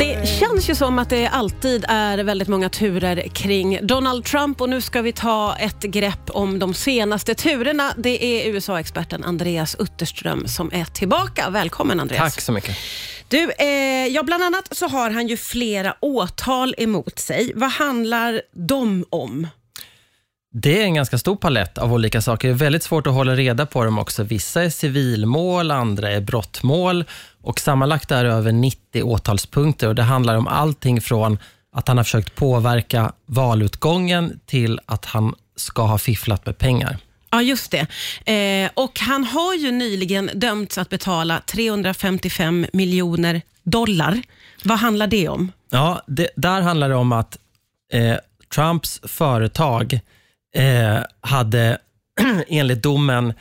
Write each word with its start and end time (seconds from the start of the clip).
Det 0.00 0.28
känns 0.28 0.70
ju 0.70 0.74
som 0.74 0.98
att 0.98 1.10
det 1.10 1.26
alltid 1.26 1.84
är 1.88 2.18
väldigt 2.18 2.48
många 2.48 2.68
turer 2.68 3.28
kring 3.28 3.86
Donald 3.86 4.24
Trump 4.24 4.60
och 4.60 4.68
nu 4.68 4.80
ska 4.80 5.02
vi 5.02 5.12
ta 5.12 5.56
ett 5.56 5.80
grepp 5.80 6.30
om 6.30 6.58
de 6.58 6.74
senaste 6.74 7.34
turerna. 7.34 7.92
Det 7.96 8.24
är 8.24 8.50
USA-experten 8.50 9.24
Andreas 9.24 9.76
Utterström 9.78 10.48
som 10.48 10.70
är 10.72 10.84
tillbaka. 10.84 11.50
Välkommen 11.50 12.00
Andreas. 12.00 12.34
Tack 12.34 12.40
så 12.40 12.52
mycket. 12.52 12.76
Du, 13.28 13.50
eh, 13.58 13.66
ja, 14.06 14.22
bland 14.22 14.44
annat 14.44 14.76
så 14.76 14.88
har 14.88 15.10
han 15.10 15.28
ju 15.28 15.36
flera 15.36 15.96
åtal 16.00 16.74
emot 16.78 17.18
sig. 17.18 17.52
Vad 17.54 17.70
handlar 17.70 18.42
de 18.52 19.04
om? 19.10 19.46
Det 20.52 20.80
är 20.80 20.84
en 20.84 20.94
ganska 20.94 21.18
stor 21.18 21.36
palett 21.36 21.78
av 21.78 21.92
olika 21.92 22.20
saker. 22.20 22.48
Det 22.48 22.54
är 22.54 22.56
väldigt 22.56 22.82
svårt 22.82 23.06
att 23.06 23.12
hålla 23.12 23.34
reda 23.34 23.66
på 23.66 23.84
dem 23.84 23.98
också. 23.98 24.22
Vissa 24.22 24.62
är 24.64 24.70
civilmål, 24.70 25.70
andra 25.70 26.10
är 26.10 26.20
brottmål 26.20 27.04
och 27.42 27.60
sammanlagt 27.60 28.10
är 28.10 28.24
det 28.24 28.30
över 28.30 28.52
90 28.52 29.02
åtalspunkter 29.02 29.88
och 29.88 29.94
det 29.94 30.02
handlar 30.02 30.36
om 30.36 30.46
allting 30.46 31.00
från 31.00 31.38
att 31.72 31.88
han 31.88 31.96
har 31.96 32.04
försökt 32.04 32.34
påverka 32.34 33.12
valutgången 33.26 34.40
till 34.46 34.80
att 34.86 35.04
han 35.04 35.34
ska 35.56 35.82
ha 35.82 35.98
fifflat 35.98 36.46
med 36.46 36.58
pengar. 36.58 36.98
Ja, 37.30 37.42
just 37.42 37.70
det. 37.70 37.86
Eh, 38.32 38.70
och 38.74 39.00
Han 39.00 39.24
har 39.24 39.54
ju 39.54 39.70
nyligen 39.70 40.30
dömts 40.34 40.78
att 40.78 40.88
betala 40.88 41.42
355 41.46 42.66
miljoner 42.72 43.42
dollar. 43.62 44.22
Vad 44.64 44.78
handlar 44.78 45.06
det 45.06 45.28
om? 45.28 45.52
Ja, 45.70 46.02
det, 46.06 46.28
där 46.36 46.60
handlar 46.60 46.88
det 46.88 46.94
om 46.94 47.12
att 47.12 47.38
eh, 47.92 48.16
Trumps 48.54 49.00
företag 49.02 50.00
eh, 50.54 50.98
hade 51.20 51.78
enligt 52.48 52.82
domen 52.82 53.32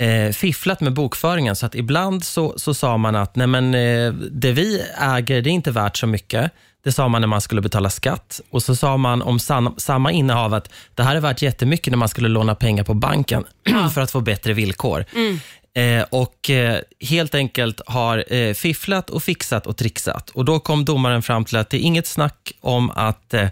eh, 0.00 0.32
fifflat 0.32 0.80
med 0.80 0.92
bokföringen. 0.92 1.56
Så 1.56 1.66
att 1.66 1.74
ibland 1.74 2.24
så, 2.24 2.54
så 2.56 2.74
sa 2.74 2.96
man 2.96 3.16
att 3.16 3.36
Nej, 3.36 3.46
men, 3.46 3.74
eh, 3.74 4.12
det 4.12 4.52
vi 4.52 4.82
äger 4.98 5.42
det 5.42 5.50
är 5.50 5.52
inte 5.52 5.70
värt 5.70 5.96
så 5.96 6.06
mycket. 6.06 6.52
Det 6.84 6.92
sa 6.92 7.08
man 7.08 7.20
när 7.20 7.28
man 7.28 7.40
skulle 7.40 7.60
betala 7.60 7.90
skatt. 7.90 8.40
Och 8.50 8.62
så 8.62 8.76
sa 8.76 8.96
man 8.96 9.22
om 9.22 9.38
sam, 9.38 9.74
samma 9.76 10.12
innehav 10.12 10.54
att 10.54 10.70
det 10.94 11.02
här 11.02 11.16
är 11.16 11.20
värt 11.20 11.42
jättemycket 11.42 11.90
när 11.90 11.98
man 11.98 12.08
skulle 12.08 12.28
låna 12.28 12.54
pengar 12.54 12.84
på 12.84 12.94
banken 12.94 13.44
för 13.94 14.00
att 14.00 14.10
få 14.10 14.20
bättre 14.20 14.52
villkor. 14.52 15.04
Mm. 15.14 15.38
Eh, 15.74 16.06
och 16.10 16.50
eh, 16.50 16.80
helt 17.00 17.34
enkelt 17.34 17.80
har 17.86 18.34
eh, 18.34 18.54
fifflat 18.54 19.10
och 19.10 19.22
fixat 19.22 19.66
och 19.66 19.76
trixat. 19.76 20.30
Och 20.30 20.44
Då 20.44 20.60
kom 20.60 20.84
domaren 20.84 21.22
fram 21.22 21.44
till 21.44 21.56
att 21.56 21.70
det 21.70 21.76
är 21.76 21.80
inget 21.80 22.06
snack 22.06 22.52
om 22.60 22.90
att 22.90 23.34
eh, 23.34 23.42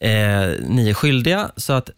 eh, 0.00 0.50
ni 0.68 0.88
är 0.90 0.94
skyldiga, 0.94 1.50
så 1.56 1.72
att 1.72 1.90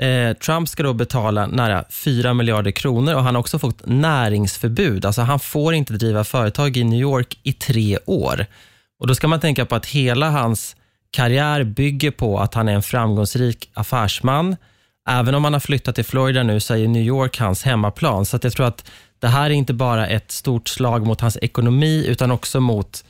Eh, 0.00 0.32
Trump 0.32 0.68
ska 0.68 0.82
då 0.82 0.92
betala 0.92 1.46
nära 1.46 1.84
4 1.90 2.34
miljarder 2.34 2.70
kronor 2.70 3.14
och 3.14 3.22
han 3.22 3.34
har 3.34 3.40
också 3.40 3.58
fått 3.58 3.86
näringsförbud. 3.86 5.04
Alltså 5.04 5.22
han 5.22 5.40
får 5.40 5.74
inte 5.74 5.92
driva 5.92 6.24
företag 6.24 6.76
i 6.76 6.84
New 6.84 7.00
York 7.00 7.38
i 7.42 7.52
tre 7.52 7.98
år. 8.06 8.46
Och 9.00 9.06
Då 9.06 9.14
ska 9.14 9.28
man 9.28 9.40
tänka 9.40 9.66
på 9.66 9.74
att 9.74 9.86
hela 9.86 10.30
hans 10.30 10.76
karriär 11.10 11.64
bygger 11.64 12.10
på 12.10 12.38
att 12.38 12.54
han 12.54 12.68
är 12.68 12.72
en 12.72 12.82
framgångsrik 12.82 13.70
affärsman. 13.74 14.56
Även 15.08 15.34
om 15.34 15.44
han 15.44 15.52
har 15.52 15.60
flyttat 15.60 15.94
till 15.94 16.04
Florida 16.04 16.42
nu 16.42 16.60
så 16.60 16.74
är 16.74 16.88
New 16.88 17.02
York 17.02 17.38
hans 17.38 17.62
hemmaplan. 17.62 18.26
Så 18.26 18.38
jag 18.42 18.52
tror 18.52 18.66
att 18.66 18.90
det 19.18 19.28
här 19.28 19.44
är 19.44 19.54
inte 19.54 19.74
bara 19.74 20.06
ett 20.06 20.30
stort 20.30 20.68
slag 20.68 21.06
mot 21.06 21.20
hans 21.20 21.38
ekonomi 21.42 22.04
utan 22.06 22.30
också 22.30 22.60
mot 22.60 23.04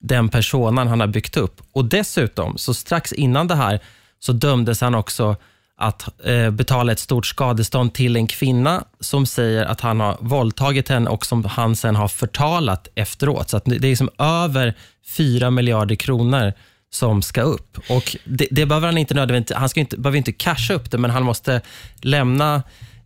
den 0.00 0.28
personan 0.28 0.88
han 0.88 1.00
har 1.00 1.06
byggt 1.06 1.36
upp. 1.36 1.62
Och 1.72 1.84
Dessutom, 1.84 2.58
så 2.58 2.74
strax 2.74 3.12
innan 3.12 3.46
det 3.46 3.54
här, 3.54 3.80
så 4.18 4.32
dömdes 4.32 4.80
han 4.80 4.94
också 4.94 5.36
att 5.78 6.26
eh, 6.26 6.50
betala 6.50 6.92
ett 6.92 6.98
stort 6.98 7.26
skadestånd 7.26 7.94
till 7.94 8.16
en 8.16 8.26
kvinna 8.26 8.84
som 9.00 9.26
säger 9.26 9.64
att 9.64 9.80
han 9.80 10.00
har 10.00 10.16
våldtagit 10.20 10.88
henne 10.88 11.10
och 11.10 11.26
som 11.26 11.44
han 11.44 11.76
sen 11.76 11.96
har 11.96 12.08
förtalat 12.08 12.88
efteråt. 12.94 13.50
Så 13.50 13.60
det 13.64 13.76
är 13.76 13.80
liksom 13.80 14.10
över 14.18 14.74
4 15.16 15.50
miljarder 15.50 15.94
kronor 15.94 16.52
som 16.90 17.22
ska 17.22 17.42
upp. 17.42 17.78
Och 17.88 18.16
det, 18.24 18.48
det 18.50 18.66
behöver 18.66 18.86
han 18.86 18.98
inte 18.98 19.14
nödvändigtvis, 19.14 19.56
han 19.56 19.68
ska 19.68 19.80
inte, 19.80 19.96
behöver 19.96 20.18
inte 20.18 20.32
casha 20.32 20.74
upp 20.74 20.90
det, 20.90 20.98
men 20.98 21.10
han 21.10 21.22
måste 21.22 21.60
lämna 22.00 22.62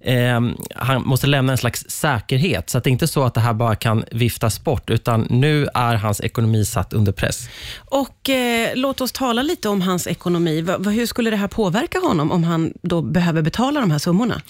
eh, 0.06 0.40
han 0.74 1.02
måste 1.02 1.26
lämna 1.26 1.52
en 1.52 1.58
slags 1.58 1.84
säkerhet. 1.88 2.70
Så 2.70 2.78
att 2.78 2.84
det 2.84 2.90
är 2.90 2.92
inte 2.92 3.08
så 3.08 3.24
att 3.24 3.34
det 3.34 3.40
här 3.40 3.52
bara 3.52 3.76
kan 3.76 4.04
viftas 4.12 4.64
bort, 4.64 4.90
utan 4.90 5.26
nu 5.30 5.68
är 5.74 5.94
hans 5.94 6.20
ekonomi 6.20 6.64
satt 6.64 6.92
under 6.92 7.12
press. 7.12 7.48
Och 7.76 8.30
eh, 8.30 8.70
Låt 8.74 9.00
oss 9.00 9.12
tala 9.12 9.42
lite 9.42 9.68
om 9.68 9.82
hans 9.82 10.06
ekonomi. 10.06 10.60
V 10.60 10.90
hur 10.90 11.06
skulle 11.06 11.30
det 11.30 11.36
här 11.36 11.48
påverka 11.48 11.98
honom 11.98 12.32
om 12.32 12.44
han 12.44 12.72
då 12.82 13.02
behöver 13.02 13.42
betala 13.42 13.80
de 13.80 13.90
här 13.90 13.98
summorna? 13.98 14.42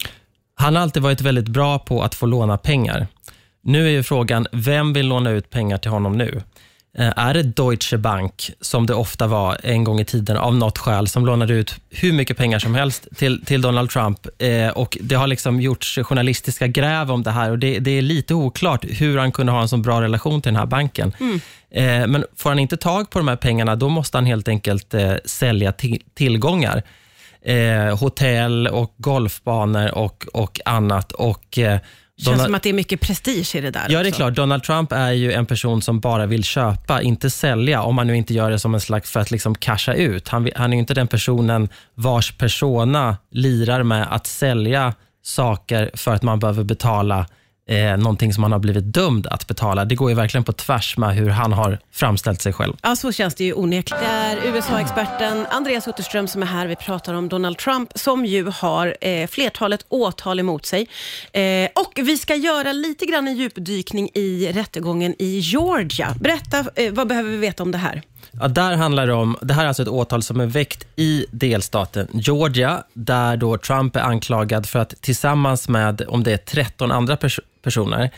Han 0.55 0.77
har 0.77 0.83
alltid 0.83 1.03
varit 1.03 1.21
väldigt 1.21 1.49
bra 1.49 1.79
på 1.79 2.03
att 2.03 2.15
få 2.15 2.27
låna 2.27 2.59
pengar. 2.59 3.07
Nu 3.63 3.87
är 3.87 3.91
ju 3.91 4.03
frågan, 4.03 4.47
vem 4.53 4.93
vill 4.93 5.07
låna 5.07 5.31
ut 5.31 5.51
pengar 5.51 5.79
till 5.79 5.91
honom 5.91 6.19
nu? 6.19 6.43
Eh, 6.99 7.13
är 7.17 7.35
det 7.35 7.43
Deutsche 7.43 7.99
Bank, 7.99 8.51
som 8.61 8.87
det 8.87 8.95
ofta 8.95 9.27
var 9.27 9.57
en 9.63 9.85
gång 9.85 10.01
i 10.01 10.05
tiden 10.05 10.37
av 10.37 10.57
något 10.57 10.79
skäl, 10.79 11.09
som 11.09 11.27
lånade 11.27 11.55
ut 11.55 11.75
hur 11.91 12.13
mycket 12.13 12.37
pengar 12.37 12.59
som 12.59 12.75
helst 12.75 13.09
till, 13.17 13.45
till 13.45 13.61
Donald 13.61 13.91
Trump. 13.91 14.27
Eh, 14.39 14.69
och 14.69 14.99
Det 15.01 15.15
har 15.15 15.27
liksom 15.27 15.61
gjorts 15.61 15.99
journalistiska 16.03 16.67
gräv 16.67 17.11
om 17.11 17.23
det 17.23 17.31
här 17.31 17.51
och 17.51 17.59
det, 17.59 17.79
det, 17.79 17.91
är 17.91 18.03
lite 18.03 18.35
oklart 18.35 18.85
hur 18.89 19.19
han 19.19 19.33
kunde 19.33 19.53
ha 19.53 19.63
en 19.63 19.69
så 19.69 19.77
bra 19.77 20.03
relation 20.03 20.43
till 20.43 20.53
den 20.53 20.59
här 20.59 20.67
banken. 20.67 21.15
Mm. 21.21 21.41
Eh, 21.71 22.07
men 22.07 22.25
får 22.37 22.51
han 22.51 22.59
inte 22.59 22.77
tag 22.77 23.11
på 23.11 23.19
de 23.19 23.29
här 23.29 23.37
pengarna, 23.37 23.77
då 23.77 23.89
måste 23.89 24.17
han 24.17 24.27
helt 24.27 24.49
enkelt 24.49 24.95
eh, 24.95 25.15
sälja 25.25 25.73
till, 25.73 26.03
tillgångar. 26.15 26.83
Eh, 27.45 27.99
hotell 27.99 28.67
och 28.67 28.95
golfbanor 28.97 29.95
och, 29.95 30.25
och 30.33 30.61
annat. 30.65 31.13
Och 31.13 31.59
eh, 31.59 31.79
känns 32.17 32.27
Donald... 32.27 32.47
som 32.47 32.55
att 32.55 32.63
det 32.63 32.69
är 32.69 32.73
mycket 32.73 33.01
prestige 33.01 33.55
i 33.55 33.61
det 33.61 33.71
där. 33.71 33.87
Ja, 33.89 34.03
det 34.03 34.09
är 34.09 34.13
klart. 34.13 34.35
Donald 34.35 34.63
Trump 34.63 34.93
är 34.93 35.13
ju 35.13 35.33
en 35.33 35.47
person 35.47 35.83
som 35.83 36.01
bara 36.01 36.27
vill 36.27 36.45
köpa, 36.45 37.03
inte 37.03 37.31
sälja, 37.31 37.83
om 37.83 37.95
man 37.95 38.07
nu 38.07 38.17
inte 38.17 38.35
gör 38.35 38.51
det 38.51 38.59
som 38.59 38.75
en 38.75 38.81
slags 38.81 39.11
för 39.11 39.21
att 39.21 39.31
liksom 39.31 39.55
casha 39.55 39.95
ut. 39.95 40.29
Han, 40.29 40.51
han 40.57 40.73
är 40.73 40.77
ju 40.77 40.81
inte 40.81 40.95
den 40.95 41.09
personen 41.09 41.69
vars 41.95 42.33
persona 42.33 43.17
lirar 43.31 43.83
med 43.83 44.07
att 44.11 44.27
sälja 44.27 44.95
saker 45.23 45.91
för 45.95 46.15
att 46.15 46.23
man 46.23 46.39
behöver 46.39 46.65
betala 46.65 47.27
eh, 47.69 47.97
någonting 47.97 48.33
som 48.33 48.43
han 48.43 48.53
har 48.53 48.59
blivit 48.59 48.93
dömd 48.95 49.27
att 49.27 49.47
betala. 49.47 49.85
Det 49.85 49.95
går 49.95 50.11
ju 50.11 50.17
verkligen 50.17 50.45
på 50.45 50.53
tvärs 50.53 50.97
med 50.97 51.15
hur 51.15 51.29
han 51.29 51.53
har 51.53 51.79
framställt 51.93 52.43
sig 52.43 52.53
själv. 52.53 52.77
Ja, 52.83 52.97
så 52.97 53.13
känns 53.13 53.35
det 53.35 53.45
ju 53.45 53.53
onekligen. 53.53 54.05
Det 54.05 54.11
är 54.11 54.55
USA-experten 54.55 55.47
Andreas 55.51 55.89
Utterström 55.89 56.29
som 56.29 56.43
är 56.43 56.47
här. 56.47 56.67
Vi 56.67 56.77
pratar 56.77 57.15
om 57.15 57.29
Donald 57.29 57.59
Trump 57.59 57.91
som 57.95 58.27
ju 58.27 58.47
har 58.47 58.97
eh, 59.01 59.27
flertalet 59.27 59.87
åtal 59.89 60.41
emot 60.41 60.67
sig. 60.67 60.89
Eh, 61.33 61.69
och 61.75 61.93
Vi 61.97 62.19
ska 62.19 62.35
göra 62.35 62.73
lite 62.73 63.07
grann 63.07 63.29
en 63.29 63.37
djupdykning 63.37 64.11
i 64.15 64.53
rättegången 64.53 65.15
i 65.19 65.39
Georgia. 65.39 66.15
Berätta, 66.21 66.65
eh, 66.75 66.93
vad 66.93 67.09
behöver 67.09 67.31
vi 67.31 67.37
veta 67.37 67.63
om 67.63 67.73
det 67.73 67.79
här? 67.79 68.03
Ja, 68.41 68.49
där 68.49 68.77
handlar 68.77 69.07
det 69.07 69.13
om, 69.13 69.37
det 69.43 69.55
här 69.55 69.65
är 69.65 69.69
alltså 69.69 69.83
ett 69.83 69.89
åtal 69.89 70.23
som 70.23 70.41
är 70.41 70.47
väckt 70.47 70.87
i 70.97 71.27
delstaten 71.31 72.09
Georgia, 72.13 72.83
där 72.93 73.37
då 73.37 73.59
Trump 73.59 73.97
är 73.97 74.01
anklagad 74.01 74.67
för 74.67 74.79
att 74.79 74.95
tillsammans 75.01 75.69
med, 75.69 76.03
om 76.09 76.23
det 76.23 76.33
är 76.33 76.37
13 76.37 76.91
andra 76.91 77.17
pers 77.17 77.41
personer, 77.63 78.11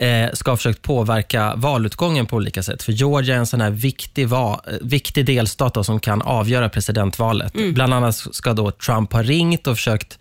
eh, 0.00 0.32
ska 0.32 0.50
ha 0.50 0.56
försökt 0.56 0.82
påverka 0.82 1.54
valutgången 1.56 2.26
på 2.26 2.36
olika 2.36 2.62
sätt. 2.62 2.82
För 2.82 2.92
Georgia 2.92 3.34
är 3.34 3.38
en 3.38 3.46
sån 3.46 3.60
här 3.60 3.70
viktig, 3.70 4.28
va, 4.28 4.60
viktig 4.80 5.26
delstat 5.26 5.74
då, 5.74 5.84
som 5.84 6.00
kan 6.00 6.22
avgöra 6.22 6.68
presidentvalet. 6.68 7.54
Mm. 7.54 7.74
Bland 7.74 7.94
annat 7.94 8.14
ska 8.14 8.52
då 8.52 8.70
Trump 8.70 9.12
ha 9.12 9.22
ringt 9.22 9.66
och 9.66 9.76
försökt 9.76 10.18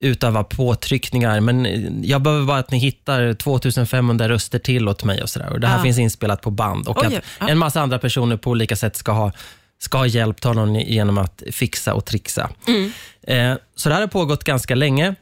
utöva 0.00 0.44
påtryckningar, 0.44 1.40
men 1.40 1.66
jag 2.04 2.22
behöver 2.22 2.44
bara 2.44 2.58
att 2.58 2.70
ni 2.70 2.78
hittar 2.78 3.34
2500 3.34 4.28
röster 4.28 4.58
till 4.58 4.88
åt 4.88 5.04
mig 5.04 5.22
och 5.22 5.30
sådär. 5.30 5.52
Och 5.52 5.60
det 5.60 5.66
här 5.66 5.78
ah. 5.78 5.82
finns 5.82 5.98
inspelat 5.98 6.42
på 6.42 6.50
band 6.50 6.88
och 6.88 6.98
Oj, 6.98 7.16
att 7.16 7.24
ah. 7.38 7.48
en 7.48 7.58
massa 7.58 7.80
andra 7.80 7.98
personer 7.98 8.36
på 8.36 8.50
olika 8.50 8.76
sätt 8.76 8.96
ska 8.96 9.12
ha 9.12 9.32
ska 9.78 9.98
ha 9.98 10.06
hjälpt 10.06 10.44
honom 10.44 10.74
genom 10.74 11.18
att 11.18 11.42
fixa 11.52 11.94
och 11.94 12.04
trixa. 12.04 12.50
Mm. 12.66 12.92
Eh, 13.22 13.58
så 13.76 13.88
det 13.88 13.94
här 13.94 14.02
har 14.02 14.08
pågått 14.08 14.44
ganska 14.44 14.74
länge. 14.74 15.14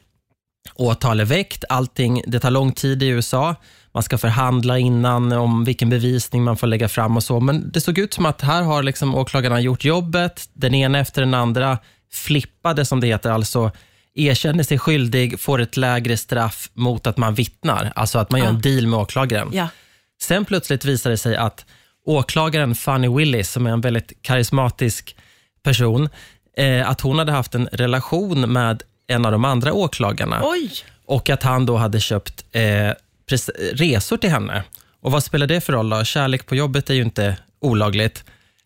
Åtal 0.75 1.19
är 1.19 1.25
väckt, 1.25 1.63
allting, 1.69 2.21
det 2.27 2.39
tar 2.39 2.51
lång 2.51 2.71
tid 2.71 3.03
i 3.03 3.07
USA. 3.07 3.55
Man 3.93 4.03
ska 4.03 4.17
förhandla 4.17 4.77
innan 4.77 5.31
om 5.31 5.63
vilken 5.63 5.89
bevisning 5.89 6.43
man 6.43 6.57
får 6.57 6.67
lägga 6.67 6.89
fram 6.89 7.17
och 7.17 7.23
så. 7.23 7.39
Men 7.39 7.71
det 7.71 7.81
såg 7.81 7.97
ut 7.97 8.13
som 8.13 8.25
att 8.25 8.41
här 8.41 8.61
har 8.61 8.83
liksom 8.83 9.15
åklagarna 9.15 9.59
gjort 9.59 9.85
jobbet. 9.85 10.49
Den 10.53 10.75
ena 10.75 10.99
efter 10.99 11.21
den 11.21 11.33
andra 11.33 11.77
flippade, 12.11 12.85
som 12.85 12.99
det 12.99 13.07
heter, 13.07 13.29
alltså 13.29 13.71
erkänner 14.15 14.63
sig 14.63 14.79
skyldig, 14.79 15.39
får 15.39 15.61
ett 15.61 15.77
lägre 15.77 16.17
straff 16.17 16.69
mot 16.73 17.07
att 17.07 17.17
man 17.17 17.33
vittnar. 17.35 17.91
Alltså 17.95 18.19
att 18.19 18.31
man 18.31 18.39
gör 18.39 18.47
en 18.47 18.61
deal 18.61 18.87
med 18.87 18.99
åklagaren. 18.99 19.49
Ja. 19.53 19.67
Sen 20.21 20.45
plötsligt 20.45 20.85
visar 20.85 21.09
det 21.09 21.17
sig 21.17 21.35
att 21.35 21.65
åklagaren 22.05 22.75
Fanny 22.75 23.07
Willis, 23.07 23.51
som 23.51 23.67
är 23.67 23.71
en 23.71 23.81
väldigt 23.81 24.13
karismatisk 24.21 25.15
person, 25.63 26.09
eh, 26.57 26.89
att 26.89 27.01
hon 27.01 27.19
hade 27.19 27.31
haft 27.31 27.55
en 27.55 27.67
relation 27.71 28.53
med 28.53 28.83
en 29.07 29.25
av 29.25 29.31
de 29.31 29.45
andra 29.45 29.73
åklagarna. 29.73 30.41
Oj. 30.43 30.71
Och 31.05 31.29
att 31.29 31.43
han 31.43 31.65
då 31.65 31.77
hade 31.77 31.99
köpt 31.99 32.45
eh, 32.51 32.91
resor 33.73 34.17
till 34.17 34.29
henne. 34.29 34.63
Och 35.01 35.11
Vad 35.11 35.23
spelar 35.23 35.47
det 35.47 35.61
för 35.61 35.73
roll? 35.73 35.89
då? 35.89 36.03
Kärlek 36.03 36.45
på 36.45 36.55
jobbet 36.55 36.89
är 36.89 36.93
ju 36.93 37.01
inte 37.01 37.37
olagligt. 37.61 38.23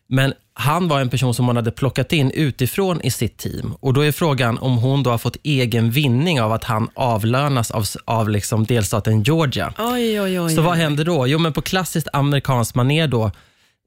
Men 0.08 0.34
han 0.60 0.88
var 0.88 1.00
en 1.00 1.08
person 1.08 1.34
som 1.34 1.46
hon 1.46 1.56
hade 1.56 1.70
plockat 1.70 2.12
in 2.12 2.30
utifrån 2.30 3.00
i 3.00 3.10
sitt 3.10 3.36
team. 3.36 3.74
Och 3.80 3.94
Då 3.94 4.00
är 4.00 4.12
frågan 4.12 4.58
om 4.58 4.78
hon 4.78 5.02
då 5.02 5.10
har 5.10 5.18
fått 5.18 5.36
egen 5.42 5.90
vinning 5.90 6.40
av 6.40 6.52
att 6.52 6.64
han 6.64 6.88
avlönas 6.94 7.70
av, 7.70 7.84
av 8.04 8.28
liksom 8.28 8.64
delstaten 8.64 9.22
Georgia. 9.22 9.72
Oj, 9.78 10.20
oj, 10.20 10.40
oj, 10.40 10.54
Så 10.54 10.62
vad 10.62 10.76
händer 10.76 11.04
då? 11.04 11.26
Jo, 11.26 11.38
men 11.38 11.52
på 11.52 11.62
klassiskt 11.62 12.08
amerikanskt 12.12 12.74
manér 12.74 13.08
då, 13.08 13.30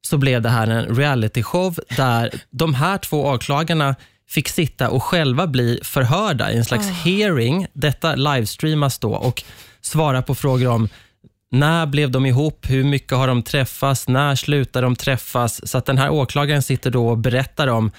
så 0.07 0.17
blev 0.17 0.41
det 0.41 0.49
här 0.49 0.67
en 0.67 0.95
realityshow 0.95 1.79
där 1.97 2.31
de 2.49 2.73
här 2.73 2.97
två 2.97 3.25
åklagarna 3.25 3.95
fick 4.29 4.49
sitta 4.49 4.89
och 4.89 5.03
själva 5.03 5.47
bli 5.47 5.79
förhörda 5.83 6.51
i 6.51 6.57
en 6.57 6.65
slags 6.65 6.87
hearing. 6.87 7.67
Detta 7.73 8.15
livestreamas 8.15 8.99
då 8.99 9.13
och 9.13 9.43
svara 9.81 10.21
på 10.21 10.35
frågor 10.35 10.69
om 10.69 10.89
när 11.53 11.85
blev 11.85 12.11
de 12.11 12.25
ihop? 12.25 12.65
Hur 12.69 12.83
mycket 12.83 13.17
har 13.17 13.27
de 13.27 13.44
träffats? 13.44 14.07
När 14.07 14.35
slutade 14.35 14.85
de 14.85 14.95
träffas? 14.95 15.69
Så 15.69 15.77
att 15.77 15.85
den 15.85 15.97
här 15.97 16.09
åklagaren 16.09 16.61
sitter 16.61 16.91
då 16.91 17.07
och 17.09 17.17
berättar 17.17 17.67
om 17.67 17.91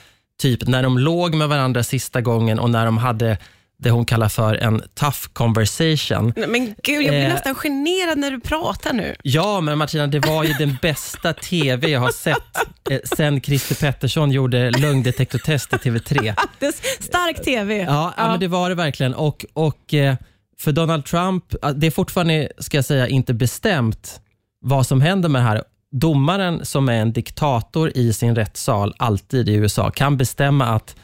typ 0.42 0.66
när 0.68 0.82
de 0.82 0.98
låg 0.98 1.34
med 1.34 1.48
varandra 1.48 1.82
sista 1.82 2.20
gången 2.20 2.58
och 2.58 2.70
när 2.70 2.84
de 2.84 2.98
hade 2.98 3.38
det 3.78 3.90
hon 3.90 4.04
kallar 4.04 4.28
för 4.28 4.54
en 4.54 4.82
tough 4.94 5.18
conversation. 5.32 6.32
Men 6.36 6.74
gud, 6.82 7.02
jag 7.02 7.10
blir 7.10 7.22
Eh. 7.22 7.28
nästan 7.28 7.54
generad 7.54 8.18
när 8.18 8.30
du 8.30 8.40
pratar 8.40 8.92
nu. 8.92 9.14
Ja, 9.22 9.60
men 9.60 9.78
Martina, 9.78 10.06
det 10.06 10.20
var 10.26 10.44
ju 10.44 10.52
den 10.52 10.78
bästa 10.82 11.32
TV 11.32 11.88
jag 11.90 12.00
har 12.00 12.10
sett 12.10 12.56
eh, 12.90 12.98
sen 13.16 13.40
Christer 13.40 13.74
Pettersson 13.74 14.30
gjorde 14.30 14.70
lögndetektortest 14.70 15.72
i 15.72 15.76
TV3. 15.76 16.34
Det 16.58 16.66
är 16.66 17.02
stark 17.02 17.44
TV. 17.44 17.78
Ja, 17.82 18.14
ja. 18.16 18.28
men 18.28 18.40
det 18.40 18.48
var 18.48 18.68
det 18.68 18.74
verkligen. 18.74 19.14
Och, 19.14 19.44
och 19.52 19.94
eh, 19.94 20.14
för 20.58 20.72
Donald 20.72 21.04
Trump, 21.04 21.54
det 21.74 21.86
är 21.86 21.90
fortfarande, 21.90 22.48
ska 22.58 22.76
jag 22.76 22.84
säga, 22.84 23.08
inte 23.08 23.34
bestämt 23.34 24.20
vad 24.60 24.86
som 24.86 25.00
händer 25.00 25.28
med 25.28 25.42
det 25.42 25.46
här. 25.46 25.62
Domaren 25.90 26.64
som 26.64 26.88
är 26.88 26.92
en 26.92 27.12
diktator 27.12 27.92
i 27.94 28.12
sin 28.12 28.34
rättssal, 28.34 28.94
alltid 28.96 29.48
i 29.48 29.54
USA, 29.54 29.90
kan 29.90 30.16
bestämma 30.16 30.64
att 30.66 30.96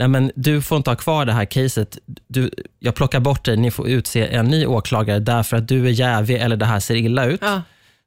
Nej, 0.00 0.08
men 0.08 0.30
du 0.34 0.62
får 0.62 0.76
inte 0.76 0.90
ha 0.90 0.96
kvar 0.96 1.24
det 1.24 1.32
här 1.32 1.44
caset. 1.44 1.98
Du, 2.28 2.50
jag 2.78 2.94
plockar 2.94 3.20
bort 3.20 3.44
dig, 3.44 3.56
ni 3.56 3.70
får 3.70 3.88
utse 3.88 4.26
en 4.26 4.46
ny 4.46 4.66
åklagare 4.66 5.18
därför 5.18 5.56
att 5.56 5.68
du 5.68 5.86
är 5.86 5.90
jävig 5.90 6.36
eller 6.36 6.56
det 6.56 6.66
här 6.66 6.80
ser 6.80 6.94
illa 6.94 7.24
ut. 7.24 7.40
Ja. 7.42 7.62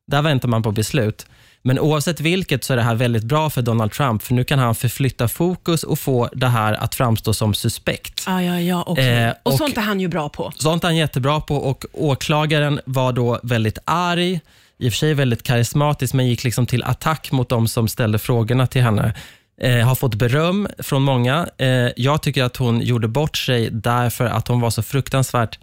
Där 0.07 0.21
väntar 0.21 0.49
man 0.49 0.63
på 0.63 0.71
beslut. 0.71 1.27
Men 1.65 1.79
oavsett 1.79 2.19
vilket 2.19 2.63
så 2.63 2.73
är 2.73 2.77
det 2.77 2.83
här 2.83 2.95
väldigt 2.95 3.23
bra 3.23 3.49
för 3.49 3.61
Donald 3.61 3.91
Trump, 3.91 4.23
för 4.23 4.33
nu 4.33 4.43
kan 4.43 4.59
han 4.59 4.75
förflytta 4.75 5.27
fokus 5.27 5.83
och 5.83 5.99
få 5.99 6.29
det 6.33 6.47
här 6.47 6.73
att 6.73 6.95
framstå 6.95 7.33
som 7.33 7.53
suspekt. 7.53 8.23
Ja, 8.27 8.41
ja, 8.41 8.59
ja. 8.59 8.83
okej. 8.87 9.23
Eh, 9.23 9.33
och, 9.43 9.51
och- 9.51 9.57
sånt 9.57 9.77
är 9.77 9.81
han 9.81 9.99
ju 9.99 10.07
bra 10.07 10.29
på. 10.29 10.51
Sånt 10.55 10.83
är 10.83 10.87
han 10.87 10.95
jättebra 10.97 11.41
på 11.41 11.55
och 11.55 11.85
åklagaren 11.93 12.79
var 12.85 13.13
då 13.13 13.39
väldigt 13.43 13.77
arg, 13.85 14.39
i 14.77 14.89
och 14.89 14.93
för 14.93 14.97
sig 14.97 15.13
väldigt 15.13 15.43
karismatisk, 15.43 16.13
men 16.13 16.27
gick 16.27 16.43
liksom 16.43 16.65
till 16.65 16.83
attack 16.83 17.31
mot 17.31 17.49
de 17.49 17.67
som 17.67 17.87
ställde 17.87 18.19
frågorna 18.19 18.67
till 18.67 18.81
henne. 18.81 19.13
Eh, 19.61 19.77
har 19.87 19.95
fått 19.95 20.15
beröm 20.15 20.67
från 20.79 21.01
många. 21.01 21.47
Eh, 21.57 21.67
jag 21.95 22.21
tycker 22.21 22.43
att 22.43 22.57
hon 22.57 22.81
gjorde 22.81 23.07
bort 23.07 23.37
sig 23.37 23.69
därför 23.71 24.25
att 24.25 24.47
hon 24.47 24.61
var 24.61 24.69
så 24.69 24.83
fruktansvärt 24.83 25.59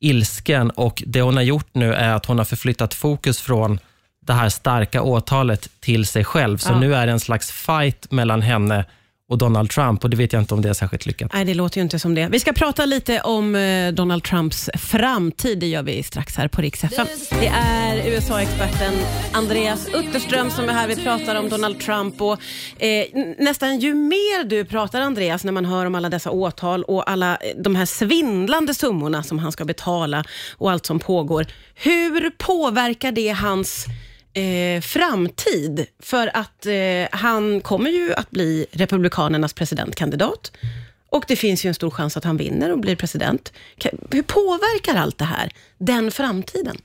ilsken 0.00 0.70
och 0.70 1.02
det 1.06 1.22
hon 1.22 1.36
har 1.36 1.42
gjort 1.42 1.68
nu 1.72 1.94
är 1.94 2.14
att 2.14 2.26
hon 2.26 2.38
har 2.38 2.44
förflyttat 2.44 2.94
fokus 2.94 3.40
från 3.40 3.78
det 4.26 4.32
här 4.32 4.48
starka 4.48 5.02
åtalet 5.02 5.68
till 5.80 6.06
sig 6.06 6.24
själv. 6.24 6.58
Så 6.58 6.72
Ja. 6.72 6.78
nu 6.78 6.94
är 6.94 7.06
det 7.06 7.12
en 7.12 7.20
slags 7.20 7.50
fight 7.50 8.10
mellan 8.10 8.42
henne 8.42 8.84
och 9.28 9.38
Donald 9.38 9.70
Trump 9.70 10.04
och 10.04 10.10
det 10.10 10.16
vet 10.16 10.32
jag 10.32 10.42
inte 10.42 10.54
om 10.54 10.62
det 10.62 10.68
är 10.68 10.72
särskilt 10.72 11.06
lyckat. 11.06 11.30
Nej, 11.34 11.44
det 11.44 11.54
låter 11.54 11.76
ju 11.78 11.82
inte 11.82 11.98
som 11.98 12.14
det. 12.14 12.28
Vi 12.30 12.40
ska 12.40 12.52
prata 12.52 12.84
lite 12.86 13.20
om 13.20 13.54
eh, 13.56 13.92
Donald 13.92 14.24
Trumps 14.24 14.70
framtid. 14.78 15.58
Det 15.58 15.66
gör 15.66 15.82
vi 15.82 16.02
strax 16.02 16.36
här 16.36 16.48
på 16.48 16.62
Rix 16.62 16.84
FM. 16.84 17.06
Det 17.40 17.46
är 17.46 18.06
USA-experten 18.10 18.94
Andreas 19.32 19.88
Utterström 19.94 20.50
som 20.50 20.68
är 20.68 20.72
här. 20.72 20.88
Vi 20.88 20.96
pratar 20.96 21.34
om 21.34 21.48
Donald 21.48 21.80
Trump. 21.80 22.20
Och, 22.22 22.38
eh, 22.82 23.04
nästan 23.38 23.78
ju 23.78 23.94
mer 23.94 24.44
du 24.44 24.64
pratar 24.64 25.00
Andreas, 25.00 25.44
när 25.44 25.52
man 25.52 25.64
hör 25.64 25.86
om 25.86 25.94
alla 25.94 26.08
dessa 26.08 26.30
åtal 26.30 26.82
och 26.84 27.10
alla 27.10 27.36
eh, 27.36 27.38
de 27.62 27.76
här 27.76 27.86
svindlande 27.86 28.74
summorna 28.74 29.22
som 29.22 29.38
han 29.38 29.52
ska 29.52 29.64
betala 29.64 30.24
och 30.58 30.70
allt 30.70 30.86
som 30.86 30.98
pågår. 30.98 31.46
Hur 31.74 32.30
påverkar 32.30 33.12
det 33.12 33.28
hans 33.28 33.86
eh, 34.34 34.80
framtid. 34.80 35.86
För 36.02 36.36
att 36.36 36.66
eh, 36.66 36.72
han 37.12 37.60
kommer 37.60 37.90
ju 37.90 38.14
att 38.14 38.30
bli 38.30 38.66
Republikanernas 38.72 39.52
presidentkandidat. 39.52 40.52
Och 41.10 41.24
det 41.28 41.36
finns 41.36 41.64
ju 41.64 41.68
en 41.68 41.74
stor 41.74 41.90
chans 41.90 42.16
att 42.16 42.24
han 42.24 42.36
vinner 42.36 42.72
och 42.72 42.78
blir 42.78 42.96
president. 42.96 43.52
Hur 44.10 44.22
påverkar 44.22 44.94
allt 44.94 45.18
det 45.18 45.24
här 45.24 45.52
den 45.78 46.10
framtiden? 46.10 46.76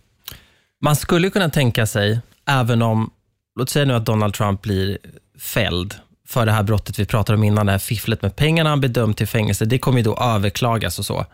Man 0.81 0.95
skulle 0.95 1.29
kunna 1.29 1.49
tänka 1.49 1.85
sig, 1.88 2.19
även 2.45 2.81
om, 2.81 3.11
låt 3.59 3.69
säga 3.69 3.85
nu 3.85 3.94
att 3.94 4.05
Donald 4.05 4.33
Trump 4.33 4.61
blir 4.61 4.97
fälld 5.39 5.95
för 6.27 6.45
det 6.45 6.51
här 6.51 6.63
brottet 6.63 6.99
vi 6.99 7.05
pratade 7.05 7.38
om 7.38 7.44
innan, 7.44 7.65
det 7.65 7.71
här 7.71 7.79
fifflet 7.79 8.21
med 8.21 8.35
pengarna, 8.35 8.69
han 8.69 8.79
blir 8.79 8.89
dömd 8.89 9.17
till 9.17 9.27
fängelse, 9.27 9.65
det 9.65 9.79
kommer 9.79 9.97
ju 9.97 10.03
då 10.03 10.17
överklagas 10.17 10.99
och 10.99 11.05
så. 11.05 11.25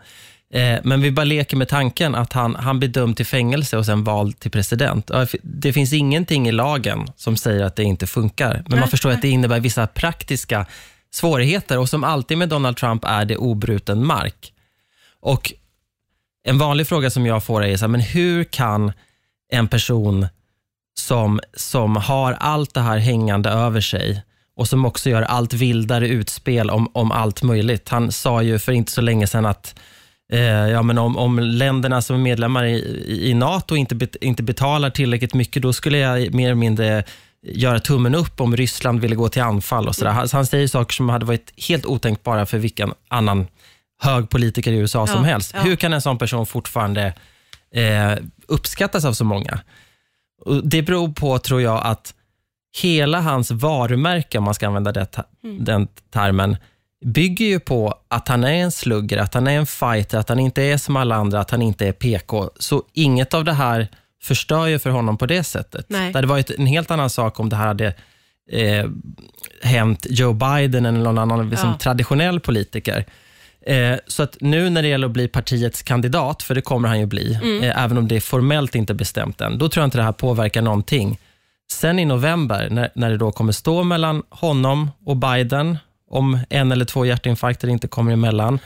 Eh, 0.52 0.80
Men 0.84 1.00
vi 1.00 1.10
bara 1.10 1.24
leker 1.24 1.56
med 1.56 1.68
tanken 1.68 2.14
att 2.14 2.32
han, 2.32 2.56
han 2.56 2.78
blir 2.78 2.88
dömd 2.88 3.16
till 3.16 3.26
fängelse 3.26 3.76
och 3.76 3.86
sen 3.86 4.04
vald 4.04 4.38
till 4.38 4.50
president. 4.50 5.10
Det 5.42 5.72
finns 5.72 5.92
ingenting 5.92 6.48
i 6.48 6.52
lagen 6.52 7.06
som 7.16 7.36
säger 7.36 7.64
att 7.64 7.76
det 7.76 7.84
inte 7.84 8.06
funkar, 8.06 8.64
men 8.68 8.80
man 8.80 8.88
förstår 8.88 9.10
att 9.10 9.22
det 9.22 9.28
innebär 9.28 9.60
vissa 9.60 9.86
praktiska 9.86 10.66
svårigheter 11.14 11.78
och 11.78 11.88
som 11.88 12.04
alltid 12.04 12.38
med 12.38 12.48
Donald 12.48 12.76
Trump 12.76 13.04
är 13.04 13.24
det 13.24 13.36
obruten 13.36 14.06
mark. 14.06 14.52
Och 15.20 15.52
en 16.46 16.58
vanlig 16.58 16.86
fråga 16.86 17.10
som 17.10 17.26
jag 17.26 17.44
får 17.44 17.64
är 17.64 17.76
så 17.76 17.84
här, 17.84 17.88
men 17.88 18.00
hur 18.00 18.44
kan 18.44 18.92
en 19.52 19.68
person 19.68 20.26
som, 20.98 21.40
som 21.54 21.96
har 21.96 22.32
allt 22.32 22.74
det 22.74 22.80
här 22.80 22.98
hängande 22.98 23.50
över 23.50 23.80
sig 23.80 24.22
och 24.56 24.68
som 24.68 24.84
också 24.84 25.10
gör 25.10 25.22
allt 25.22 25.52
vildare 25.52 26.08
utspel 26.08 26.70
om, 26.70 26.90
om 26.92 27.12
allt 27.12 27.42
möjligt. 27.42 27.88
Han 27.88 28.12
sa 28.12 28.42
ju 28.42 28.58
för 28.58 28.72
inte 28.72 28.92
så 28.92 29.00
länge 29.00 29.26
sedan 29.26 29.46
att 29.46 29.80
ja, 30.72 30.82
men 30.82 30.98
om, 30.98 31.16
om 31.16 31.38
länderna 31.38 32.02
som 32.02 32.16
är 32.16 32.20
medlemmar 32.20 32.64
i, 32.64 33.28
i, 33.30 33.34
NATO 33.34 33.76
inte, 33.76 33.94
bet, 33.94 34.16
inte 34.16 34.42
betalar 34.42 34.90
tillräckligt 34.90 35.34
mycket, 35.34 35.62
då 35.62 35.72
skulle 35.72 35.98
jag 35.98 36.34
mer 36.34 36.44
eller 36.46 36.54
mindre 36.54 37.04
göra 37.46 37.80
tummen 37.80 38.14
upp 38.14 38.40
om 38.40 38.56
Ryssland 38.56 39.00
ville 39.00 39.14
gå 39.16 39.28
till 39.28 39.42
anfall. 39.42 39.88
och 39.88 39.94
så. 39.96 40.08
Han, 40.08 40.28
han 40.32 40.46
säger 40.46 40.68
saker 40.68 40.92
som 40.94 41.08
hade 41.08 41.26
varit 41.26 41.52
helt 41.68 41.86
otänkbara 41.86 42.46
för 42.46 42.58
vilken 42.58 42.92
annan 43.08 43.46
hög 44.02 44.30
politiker 44.30 44.72
i 44.72 44.76
USA 44.76 45.06
som 45.06 45.16
Ja, 45.16 45.22
helst. 45.30 45.50
ja. 45.54 45.60
Hur 45.60 45.76
kan 45.76 45.92
en 45.92 46.00
sån 46.02 46.18
person 46.18 46.46
fortfarande 46.46 47.14
eh, 47.74 48.12
uppskattas 48.48 49.04
av 49.04 49.12
så 49.12 49.24
många? 49.24 49.60
Och 50.44 50.68
det 50.68 50.82
beror 50.82 51.08
på, 51.12 51.38
tror 51.38 51.62
jag, 51.62 51.80
att 51.86 52.14
hela 52.82 53.20
hans 53.20 53.50
varumärke, 53.50 54.38
om 54.38 54.44
man 54.44 54.54
ska 54.54 54.66
använda 54.66 54.92
det, 54.92 55.06
den 55.60 55.88
termen, 56.12 56.56
bygger 57.04 57.46
ju 57.46 57.60
på 57.60 57.94
att 58.08 58.28
han 58.28 58.44
är 58.44 58.52
en 58.52 58.72
slugger, 58.72 59.18
att 59.18 59.34
han 59.34 59.46
är 59.46 59.58
en 59.58 59.66
fighter, 59.66 60.18
att 60.18 60.28
han 60.28 60.38
inte 60.38 60.62
är 60.62 60.76
som 60.76 60.96
alla 60.96 61.14
andra, 61.16 61.40
att 61.40 61.50
han 61.50 61.62
inte 61.62 61.86
är 61.88 61.92
PK. 61.92 62.50
Så 62.58 62.82
inget 62.92 63.34
av 63.34 63.44
det 63.44 63.52
här 63.52 63.88
förstör 64.22 64.66
ju 64.66 64.78
för 64.78 64.90
honom 64.90 65.18
på 65.18 65.26
det 65.26 65.44
sättet. 65.44 65.86
Nej. 65.88 66.12
Det 66.12 66.18
hade 66.18 66.26
varit 66.28 66.50
en 66.50 66.66
helt 66.66 66.90
annan 66.90 67.10
sak 67.10 67.40
om 67.40 67.48
det 67.48 67.56
här 67.56 67.66
hade 67.66 67.94
eh, 68.52 68.86
hänt 69.62 70.06
Joe 70.10 70.32
Biden 70.32 70.86
eller 70.86 70.98
någon 70.98 71.18
annan 71.18 71.50
liksom, 71.50 71.68
Ja. 71.70 71.78
traditionell 71.78 72.40
politiker. 72.40 73.04
Eh, 73.66 73.96
så 74.06 74.22
att 74.22 74.36
nu 74.40 74.70
när 74.70 74.82
det 74.82 74.88
gäller 74.88 75.06
att 75.06 75.12
bli 75.12 75.28
partiets 75.28 75.82
kandidat, 75.82 76.42
för 76.42 76.54
det 76.54 76.60
kommer 76.62 76.88
han 76.88 77.00
ju 77.00 77.06
bli, 77.06 77.32
eh, 77.62 77.84
även 77.84 77.98
om 77.98 78.08
det 78.08 78.16
är 78.16 78.20
formellt 78.20 78.74
inte 78.74 78.94
bestämt 78.94 79.40
än, 79.40 79.58
då 79.58 79.68
tror 79.68 79.82
jag 79.82 79.86
inte 79.86 79.98
det 79.98 80.04
här 80.04 80.12
påverkar 80.12 80.62
någonting. 80.62 81.18
Sen 81.72 81.98
i 81.98 82.04
november, 82.04 82.68
när, 82.70 82.90
när 82.94 83.10
det 83.10 83.16
då 83.16 83.32
kommer 83.32 83.52
stå 83.52 83.82
mellan 83.84 84.22
honom 84.30 84.90
och 85.06 85.16
Biden, 85.16 85.78
om 86.10 86.38
en 86.50 86.72
eller 86.72 86.84
två 86.84 87.06
hjärtinfarkter 87.06 87.68
inte 87.68 87.88
kommer 87.88 88.12
emellan, 88.12 88.58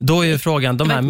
då 0.00 0.22
är 0.22 0.26
ju 0.26 0.38
frågan, 0.38 0.76
de 0.76 0.90
här 0.90 1.02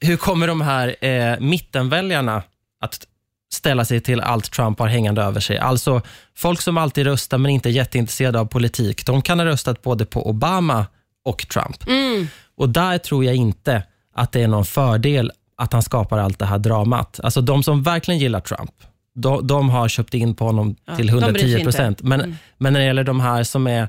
hur 0.00 0.16
kommer 0.16 0.46
de 0.46 0.60
här 0.60 1.04
eh, 1.04 1.40
mittenväljarna 1.40 2.42
att 2.80 3.06
ställa 3.52 3.84
sig 3.84 4.00
till 4.00 4.20
allt 4.20 4.50
Trump 4.52 4.78
har 4.78 4.86
hängande 4.86 5.22
över 5.22 5.40
sig? 5.40 5.58
Alltså, 5.58 6.02
folk 6.36 6.60
som 6.60 6.78
alltid 6.78 7.06
röstar 7.06 7.38
men 7.38 7.50
inte 7.50 7.68
är 7.68 7.70
jätteintresserade 7.70 8.40
av 8.40 8.44
politik, 8.46 9.06
de 9.06 9.22
kan 9.22 9.38
ha 9.38 9.46
röstat 9.46 9.82
både 9.82 10.04
på 10.04 10.28
Obama 10.28 10.86
och 11.24 11.48
Trump. 11.48 11.88
Mm. 11.88 12.28
Och 12.56 12.68
där 12.68 12.98
tror 12.98 13.24
jag 13.24 13.34
inte 13.34 13.82
att 14.14 14.32
det 14.32 14.40
är 14.42 14.48
någon 14.48 14.64
fördel 14.64 15.32
att 15.56 15.72
han 15.72 15.82
skapar 15.82 16.18
allt 16.18 16.38
det 16.38 16.46
här 16.46 16.58
dramat. 16.58 17.20
Alltså 17.22 17.40
de 17.40 17.62
som 17.62 17.82
verkligen 17.82 18.20
gillar 18.20 18.40
Trump, 18.40 18.70
de, 19.14 19.46
de 19.46 19.70
har 19.70 19.88
köpt 19.88 20.14
in 20.14 20.34
på 20.34 20.44
honom 20.44 20.76
Ja, 20.84 20.96
till 20.96 21.06
de 21.06 21.12
bryr 21.12 21.22
sig 21.22 21.32
110 21.32 21.52
inte. 21.52 21.64
procent. 21.64 22.02
Men, 22.02 22.20
Mm. 22.20 22.36
men 22.58 22.72
när 22.72 22.80
det 22.80 22.86
gäller 22.86 23.04
de 23.04 23.20
här 23.20 23.44
som 23.44 23.66
är 23.66 23.88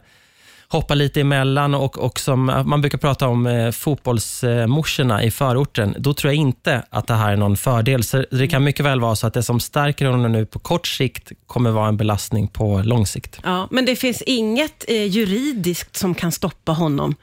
hoppar 0.73 0.95
lite 0.95 1.21
emellan 1.21 1.75
och, 1.75 1.97
och 1.97 2.19
som 2.19 2.45
man 2.45 2.81
brukar 2.81 2.97
prata 2.97 3.27
om 3.27 3.47
eh, 3.47 3.71
fotbollsmorsorna 3.71 5.23
i 5.23 5.31
förorten, 5.31 5.95
då 5.99 6.13
tror 6.13 6.33
jag 6.33 6.37
inte 6.37 6.83
att 6.89 7.07
det 7.07 7.13
här 7.13 7.31
är 7.31 7.37
någon 7.37 7.57
fördel. 7.57 8.03
Så 8.03 8.25
det 8.31 8.47
kan 8.47 8.63
mycket 8.63 8.85
väl 8.85 8.99
vara 8.99 9.15
så 9.15 9.27
att 9.27 9.33
det 9.33 9.43
som 9.43 9.59
stärker 9.59 10.05
honom 10.05 10.31
nu 10.31 10.45
på 10.45 10.59
kort 10.59 10.87
sikt 10.87 11.31
kommer 11.47 11.71
vara 11.71 11.87
en 11.87 11.97
belastning 11.97 12.47
på 12.47 12.81
lång 12.81 13.05
sikt. 13.07 13.39
Ja, 13.43 13.67
men 13.71 13.85
det 13.85 13.95
finns 13.95 14.21
inget 14.21 14.85
eh, 14.87 15.05
juridiskt 15.05 15.95
som 15.95 16.15
kan 16.15 16.31
stoppa 16.31 16.71
honom 16.71 17.15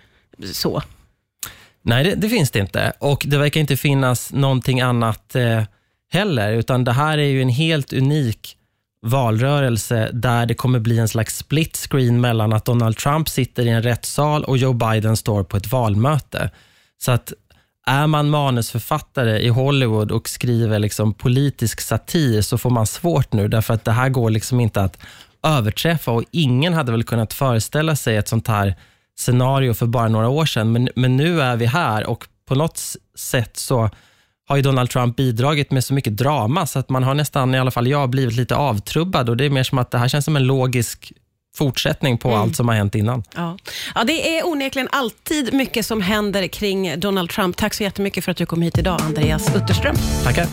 så. 0.53 0.83
Nej, 1.83 2.05
det, 2.05 2.15
det 2.15 2.29
finns 2.29 2.51
det 2.51 2.59
inte. 2.59 2.93
Och 2.99 3.25
det 3.27 3.39
verkar 3.39 3.61
inte 3.61 3.77
finnas 3.77 4.33
någonting 4.33 4.81
annat 4.81 5.35
eh, 5.35 5.63
heller, 6.13 6.53
utan 6.53 6.85
det 6.85 6.93
här 6.93 7.19
är 7.19 7.29
ju 7.29 7.43
en 7.43 7.49
helt 7.49 7.93
unik 7.93 8.57
valrörelse 9.03 10.11
där 10.13 10.47
det 10.47 10.55
kommer 10.55 10.79
bli 10.79 10.99
en 10.99 11.09
slags 11.09 11.37
split 11.37 11.77
screen 11.77 12.21
mellan 12.21 12.53
att 12.53 12.65
Donald 12.65 12.97
Trump 12.97 13.29
sitter 13.29 13.67
i 13.67 13.69
en 13.69 13.83
rättssal 13.83 14.45
och 14.45 14.57
Joe 14.59 14.73
Biden 14.73 15.17
står 15.17 15.45
på 15.45 15.57
ett 15.57 15.73
valmöte. 15.73 16.51
Så 16.99 17.13
att 17.13 17.33
är 17.87 18.07
man 18.07 18.31
manusförfattare 18.31 19.39
i 19.39 19.49
Hollywood 19.49 20.11
och 20.13 20.29
skriver 20.29 20.79
liksom 20.79 21.15
politisk 21.15 21.81
satir 21.81 22.43
så 22.43 22.59
får 22.59 22.71
man 22.71 22.87
svårt 22.87 23.33
nu, 23.33 23.49
därför 23.49 23.75
att 23.75 23.85
det 23.85 23.93
här 23.93 24.09
går 24.09 24.31
liksom 24.31 24.61
inte 24.61 24.83
att 24.83 24.99
överträffa 25.43 26.11
och 26.11 26.25
ingen 26.31 26.75
hade 26.75 26.93
väl 26.93 27.05
kunnat 27.05 27.33
föreställa 27.33 27.97
sig 27.97 28.17
ett 28.17 28.29
sånt 28.29 28.49
här 28.49 28.77
scenario 29.19 29.75
för 29.75 29.87
bara 29.87 30.09
några 30.09 30.29
år 30.29 30.47
sedan. 30.47 30.73
Men, 30.73 30.89
men 30.97 31.17
nu 31.17 31.41
är 31.41 31.57
vi 31.57 31.67
här 31.67 32.07
och 32.07 32.27
på 32.47 32.55
något 32.55 32.81
sätt 33.15 33.57
så 33.57 33.91
har 34.51 34.57
ju 34.57 34.63
Donald 34.63 34.91
Trump 34.91 35.17
bidragit 35.17 35.71
med 35.71 35.85
så 35.85 35.95
mycket 35.95 36.17
drama 36.17 36.67
så 36.67 36.79
att 36.79 36.89
man 36.89 37.03
har 37.03 37.15
nästan, 37.15 37.55
i 37.55 37.59
alla 37.59 37.71
fall 37.71 37.87
jag, 37.87 38.11
blivit 38.11 38.37
lite 38.37 38.57
avtrubbad 38.57 39.29
och 39.29 39.37
det 39.37 39.45
är 39.45 39.51
mer 39.51 39.63
som 39.63 39.79
att 39.79 39.91
det 39.91 39.99
här 39.99 40.09
känns 40.09 40.25
som 40.25 40.37
en 40.37 40.47
logisk 40.47 41.13
fortsättning 41.57 42.19
på 42.19 42.37
allt 42.37 42.57
som 42.57 42.69
har 42.69 42.75
hänt 42.75 42.95
innan. 42.95 43.23
Ja. 43.35 43.57
ja, 43.95 44.05
det 44.05 44.39
är 44.39 44.47
onekligen 44.47 44.89
alltid 44.93 45.55
mycket 45.55 45.87
som 45.87 46.03
händer 46.03 46.47
kring 46.47 47.01
Donald 47.01 47.31
Trump. 47.31 47.57
Tack 47.57 47.75
så 47.75 47.83
jättemycket 47.83 48.25
för 48.25 48.31
att 48.31 48.37
du 48.37 48.47
kom 48.47 48.63
hit 48.63 48.79
idag, 48.79 49.01
Andreas 49.03 49.57
Utterström. 49.57 49.97
Tackar. 50.25 50.47